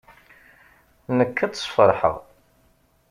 Nekk 1.17 1.37
ad 1.45 1.51
tt-sfeṛḥeɣ. 1.51 2.15